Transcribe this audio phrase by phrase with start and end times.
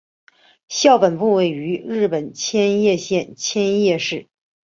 [0.67, 4.25] 校本部位于日本千叶县千叶市。